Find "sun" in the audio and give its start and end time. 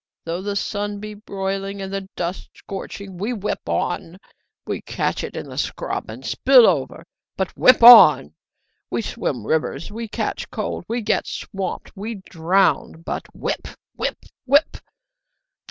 0.55-0.99